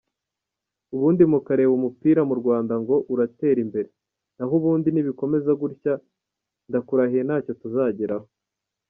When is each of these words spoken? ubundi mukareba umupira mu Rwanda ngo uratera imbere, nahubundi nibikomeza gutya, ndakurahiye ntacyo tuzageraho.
ubundi 0.95 1.23
mukareba 1.31 1.73
umupira 1.79 2.21
mu 2.29 2.35
Rwanda 2.41 2.73
ngo 2.81 2.95
uratera 3.13 3.59
imbere, 3.65 3.89
nahubundi 4.37 4.87
nibikomeza 4.91 5.51
gutya, 5.61 5.93
ndakurahiye 6.69 7.23
ntacyo 7.25 7.53
tuzageraho. 7.61 8.27